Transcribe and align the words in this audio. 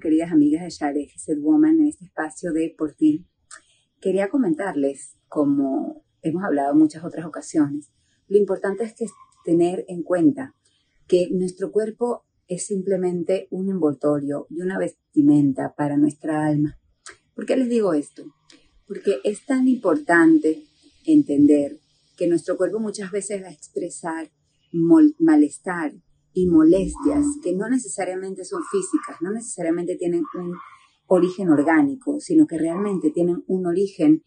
Queridas 0.00 0.32
amigas 0.32 0.62
de 0.62 0.70
Share 0.70 1.08
Set 1.16 1.38
Woman, 1.40 1.78
en 1.78 1.86
este 1.86 2.04
espacio 2.04 2.52
de 2.52 2.74
Por 2.76 2.94
Ti. 2.94 3.24
Quería 4.00 4.28
comentarles, 4.28 5.16
como 5.28 6.04
hemos 6.22 6.42
hablado 6.44 6.72
en 6.72 6.78
muchas 6.78 7.04
otras 7.04 7.24
ocasiones, 7.24 7.90
lo 8.28 8.36
importante 8.36 8.84
es 8.84 8.94
que 8.94 9.06
tener 9.44 9.84
en 9.88 10.02
cuenta 10.02 10.54
que 11.06 11.28
nuestro 11.30 11.70
cuerpo 11.70 12.24
es 12.48 12.66
simplemente 12.66 13.46
un 13.50 13.70
envoltorio 13.70 14.46
y 14.50 14.60
una 14.60 14.78
vestimenta 14.78 15.74
para 15.76 15.96
nuestra 15.96 16.44
alma. 16.46 16.78
¿Por 17.34 17.46
qué 17.46 17.56
les 17.56 17.68
digo 17.68 17.94
esto? 17.94 18.24
Porque 18.86 19.20
es 19.24 19.46
tan 19.46 19.68
importante 19.68 20.64
entender 21.06 21.78
que 22.16 22.26
nuestro 22.26 22.56
cuerpo 22.56 22.80
muchas 22.80 23.10
veces 23.12 23.42
va 23.42 23.48
a 23.48 23.52
expresar 23.52 24.30
malestar 24.72 25.94
y 26.36 26.46
molestias 26.48 27.24
que 27.42 27.54
no 27.54 27.66
necesariamente 27.66 28.44
son 28.44 28.62
físicas, 28.70 29.22
no 29.22 29.30
necesariamente 29.30 29.96
tienen 29.96 30.22
un 30.34 30.54
origen 31.06 31.48
orgánico, 31.48 32.20
sino 32.20 32.46
que 32.46 32.58
realmente 32.58 33.10
tienen 33.10 33.42
un 33.46 33.66
origen 33.66 34.22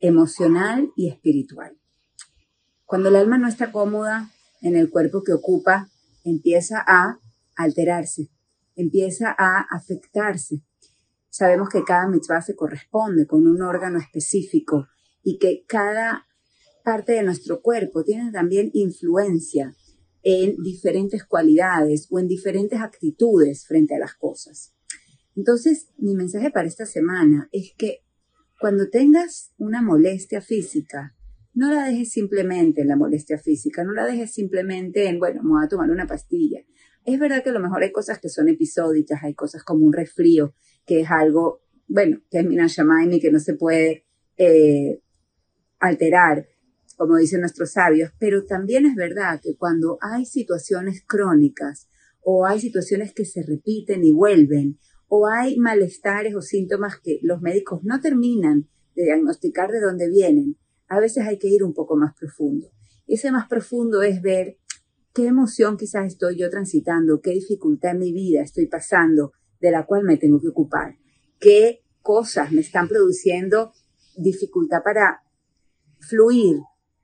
emocional 0.00 0.90
y 0.96 1.08
espiritual. 1.08 1.78
Cuando 2.84 3.10
el 3.10 3.16
alma 3.16 3.38
no 3.38 3.46
está 3.46 3.70
cómoda 3.70 4.28
en 4.60 4.74
el 4.74 4.90
cuerpo 4.90 5.22
que 5.22 5.32
ocupa, 5.32 5.88
empieza 6.24 6.82
a 6.84 7.20
alterarse, 7.54 8.28
empieza 8.74 9.32
a 9.38 9.60
afectarse. 9.70 10.64
Sabemos 11.28 11.68
que 11.68 11.84
cada 11.84 12.08
mitzvah 12.08 12.42
se 12.42 12.56
corresponde 12.56 13.28
con 13.28 13.46
un 13.46 13.62
órgano 13.62 14.00
específico 14.00 14.88
y 15.22 15.38
que 15.38 15.64
cada 15.68 16.26
parte 16.82 17.12
de 17.12 17.22
nuestro 17.22 17.62
cuerpo 17.62 18.02
tiene 18.02 18.32
también 18.32 18.72
influencia 18.72 19.76
en 20.22 20.56
diferentes 20.62 21.24
cualidades 21.24 22.06
o 22.10 22.18
en 22.18 22.28
diferentes 22.28 22.80
actitudes 22.80 23.66
frente 23.66 23.94
a 23.94 23.98
las 23.98 24.14
cosas. 24.14 24.74
Entonces, 25.36 25.88
mi 25.96 26.14
mensaje 26.14 26.50
para 26.50 26.68
esta 26.68 26.86
semana 26.86 27.48
es 27.52 27.72
que 27.76 28.04
cuando 28.58 28.90
tengas 28.90 29.52
una 29.56 29.80
molestia 29.80 30.42
física, 30.42 31.16
no 31.54 31.72
la 31.72 31.86
dejes 31.86 32.12
simplemente 32.12 32.82
en 32.82 32.88
la 32.88 32.96
molestia 32.96 33.38
física, 33.38 33.82
no 33.84 33.92
la 33.92 34.06
dejes 34.06 34.32
simplemente 34.32 35.08
en, 35.08 35.18
bueno, 35.18 35.42
me 35.42 35.50
voy 35.50 35.64
a 35.64 35.68
tomar 35.68 35.90
una 35.90 36.06
pastilla. 36.06 36.60
Es 37.04 37.18
verdad 37.18 37.42
que 37.42 37.50
a 37.50 37.54
lo 37.54 37.60
mejor 37.60 37.82
hay 37.82 37.90
cosas 37.90 38.18
que 38.18 38.28
son 38.28 38.48
episódicas, 38.48 39.22
hay 39.22 39.34
cosas 39.34 39.64
como 39.64 39.86
un 39.86 39.92
resfrío, 39.92 40.54
que 40.84 41.00
es 41.00 41.10
algo, 41.10 41.62
bueno, 41.88 42.20
que 42.30 42.40
es 42.40 42.46
Minashamaini, 42.46 43.20
que 43.20 43.32
no 43.32 43.40
se 43.40 43.54
puede 43.54 44.04
eh, 44.36 45.00
alterar, 45.78 46.46
como 47.00 47.16
dicen 47.16 47.40
nuestros 47.40 47.72
sabios, 47.72 48.12
pero 48.18 48.44
también 48.44 48.84
es 48.84 48.94
verdad 48.94 49.40
que 49.42 49.56
cuando 49.56 49.96
hay 50.02 50.26
situaciones 50.26 51.02
crónicas 51.06 51.88
o 52.20 52.44
hay 52.44 52.60
situaciones 52.60 53.14
que 53.14 53.24
se 53.24 53.42
repiten 53.42 54.04
y 54.04 54.12
vuelven, 54.12 54.78
o 55.08 55.26
hay 55.26 55.56
malestares 55.56 56.34
o 56.34 56.42
síntomas 56.42 57.00
que 57.02 57.18
los 57.22 57.40
médicos 57.40 57.80
no 57.84 58.02
terminan 58.02 58.68
de 58.94 59.04
diagnosticar 59.04 59.70
de 59.70 59.80
dónde 59.80 60.10
vienen, 60.10 60.58
a 60.88 61.00
veces 61.00 61.26
hay 61.26 61.38
que 61.38 61.48
ir 61.48 61.64
un 61.64 61.72
poco 61.72 61.96
más 61.96 62.12
profundo. 62.14 62.68
Ese 63.06 63.32
más 63.32 63.48
profundo 63.48 64.02
es 64.02 64.20
ver 64.20 64.58
qué 65.14 65.24
emoción 65.24 65.78
quizás 65.78 66.04
estoy 66.04 66.36
yo 66.36 66.50
transitando, 66.50 67.22
qué 67.22 67.30
dificultad 67.30 67.92
en 67.92 68.00
mi 68.00 68.12
vida 68.12 68.42
estoy 68.42 68.66
pasando, 68.66 69.32
de 69.58 69.70
la 69.70 69.86
cual 69.86 70.04
me 70.04 70.18
tengo 70.18 70.38
que 70.38 70.48
ocupar, 70.48 70.98
qué 71.38 71.80
cosas 72.02 72.52
me 72.52 72.60
están 72.60 72.88
produciendo 72.88 73.72
dificultad 74.18 74.82
para 74.84 75.22
fluir, 75.98 76.58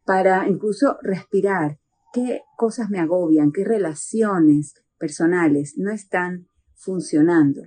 para 0.07 0.49
incluso 0.49 0.97
respirar, 1.03 1.79
qué 2.15 2.41
cosas 2.57 2.89
me 2.89 3.01
agobian, 3.01 3.53
qué 3.53 3.65
relaciones 3.65 4.75
personales 4.99 5.75
no 5.77 5.91
están 5.91 6.49
funcionando. 6.75 7.63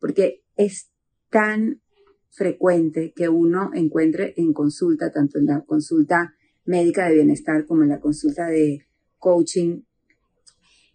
Porque 0.00 0.42
es 0.56 0.90
tan 1.30 1.82
frecuente 2.30 3.12
que 3.14 3.28
uno 3.28 3.70
encuentre 3.74 4.32
en 4.36 4.52
consulta, 4.52 5.12
tanto 5.12 5.38
en 5.38 5.46
la 5.46 5.60
consulta 5.60 6.34
médica 6.64 7.06
de 7.06 7.16
bienestar 7.16 7.66
como 7.66 7.82
en 7.82 7.90
la 7.90 8.00
consulta 8.00 8.46
de 8.46 8.86
coaching, 9.18 9.82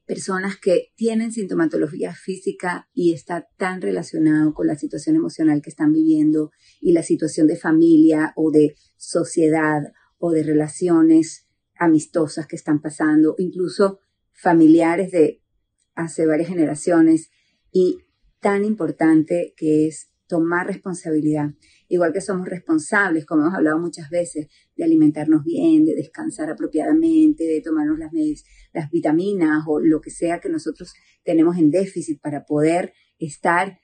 personas 0.07 0.57
que 0.57 0.87
tienen 0.95 1.31
sintomatología 1.31 2.15
física 2.15 2.89
y 2.95 3.13
está 3.13 3.47
tan 3.57 3.79
relacionado 3.79 4.55
con 4.55 4.65
la 4.65 4.75
situación 4.75 5.15
emocional 5.15 5.61
que 5.61 5.69
están 5.69 5.93
viviendo 5.93 6.51
y 6.81 6.93
la 6.93 7.03
situación 7.03 7.45
de 7.45 7.57
familia 7.57 8.33
o 8.35 8.49
de 8.49 8.75
sociedad 8.97 9.83
o 10.19 10.31
de 10.31 10.43
relaciones 10.43 11.47
amistosas 11.75 12.45
que 12.45 12.55
están 12.55 12.81
pasando, 12.81 13.35
incluso 13.37 13.99
familiares 14.31 15.11
de 15.11 15.41
hace 15.95 16.25
varias 16.25 16.49
generaciones 16.49 17.31
y 17.71 17.97
tan 18.39 18.63
importante 18.63 19.53
que 19.57 19.87
es 19.87 20.09
tomar 20.27 20.67
responsabilidad. 20.67 21.49
Igual 21.87 22.13
que 22.13 22.21
somos 22.21 22.47
responsables, 22.47 23.25
como 23.25 23.41
hemos 23.41 23.55
hablado 23.55 23.79
muchas 23.79 24.09
veces, 24.11 24.47
de 24.75 24.83
alimentarnos 24.83 25.43
bien, 25.43 25.85
de 25.85 25.95
descansar 25.95 26.51
apropiadamente, 26.51 27.43
de 27.45 27.61
tomarnos 27.61 27.97
las, 27.97 28.11
las 28.71 28.91
vitaminas 28.91 29.63
o 29.67 29.79
lo 29.79 29.99
que 29.99 30.11
sea 30.11 30.39
que 30.39 30.49
nosotros 30.49 30.93
tenemos 31.23 31.57
en 31.57 31.71
déficit 31.71 32.21
para 32.21 32.45
poder 32.45 32.93
estar 33.17 33.79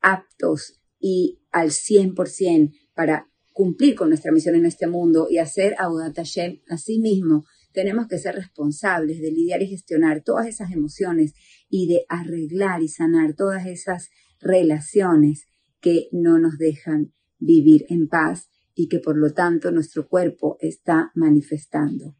aptos 0.00 0.80
y 0.98 1.42
al 1.52 1.68
100% 1.68 2.72
para 2.94 3.29
cumplir 3.60 3.94
con 3.94 4.08
nuestra 4.08 4.32
misión 4.32 4.54
en 4.54 4.64
este 4.64 4.86
mundo 4.86 5.26
y 5.28 5.36
hacer 5.36 5.74
Audat 5.78 6.16
Hashem 6.16 6.60
a 6.70 6.78
sí 6.78 6.98
mismo, 6.98 7.44
tenemos 7.74 8.06
que 8.08 8.16
ser 8.16 8.34
responsables 8.34 9.20
de 9.20 9.30
lidiar 9.30 9.60
y 9.60 9.66
gestionar 9.66 10.22
todas 10.24 10.46
esas 10.46 10.72
emociones 10.72 11.34
y 11.68 11.86
de 11.86 12.06
arreglar 12.08 12.80
y 12.80 12.88
sanar 12.88 13.34
todas 13.34 13.66
esas 13.66 14.08
relaciones 14.40 15.44
que 15.78 16.08
no 16.10 16.38
nos 16.38 16.56
dejan 16.56 17.12
vivir 17.38 17.84
en 17.90 18.08
paz 18.08 18.48
y 18.74 18.88
que 18.88 18.98
por 18.98 19.18
lo 19.18 19.34
tanto 19.34 19.70
nuestro 19.72 20.08
cuerpo 20.08 20.56
está 20.60 21.12
manifestando. 21.14 22.16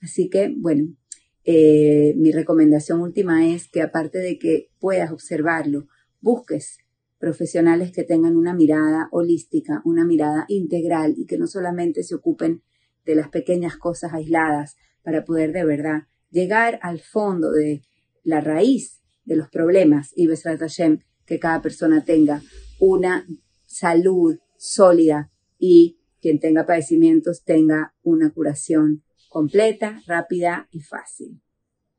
Así 0.00 0.30
que, 0.30 0.54
bueno, 0.56 0.94
eh, 1.42 2.14
mi 2.16 2.30
recomendación 2.30 3.00
última 3.00 3.48
es 3.48 3.66
que 3.66 3.82
aparte 3.82 4.18
de 4.18 4.38
que 4.38 4.70
puedas 4.78 5.10
observarlo, 5.10 5.88
busques 6.20 6.78
profesionales 7.24 7.90
que 7.90 8.04
tengan 8.04 8.36
una 8.36 8.52
mirada 8.52 9.08
holística, 9.10 9.80
una 9.86 10.04
mirada 10.04 10.44
integral 10.48 11.14
y 11.16 11.24
que 11.24 11.38
no 11.38 11.46
solamente 11.46 12.02
se 12.02 12.14
ocupen 12.14 12.62
de 13.06 13.14
las 13.14 13.30
pequeñas 13.30 13.78
cosas 13.78 14.12
aisladas 14.12 14.76
para 15.02 15.24
poder 15.24 15.52
de 15.52 15.64
verdad 15.64 16.02
llegar 16.30 16.78
al 16.82 17.00
fondo 17.00 17.50
de 17.50 17.80
la 18.24 18.42
raíz 18.42 19.00
de 19.24 19.36
los 19.36 19.48
problemas 19.48 20.12
y 20.14 20.26
Besrat 20.26 20.60
Hashem, 20.60 20.98
que 21.24 21.38
cada 21.38 21.62
persona 21.62 22.04
tenga 22.04 22.42
una 22.78 23.26
salud 23.64 24.36
sólida 24.58 25.32
y 25.58 25.98
quien 26.20 26.40
tenga 26.40 26.66
padecimientos 26.66 27.42
tenga 27.42 27.94
una 28.02 28.34
curación 28.34 29.02
completa, 29.30 30.02
rápida 30.06 30.68
y 30.70 30.80
fácil. 30.80 31.40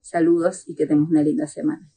Saludos 0.01 0.65
y 0.67 0.75
que 0.75 0.85
tengamos 0.85 1.09
una 1.09 1.23
linda 1.23 1.47
semana. 1.47 1.94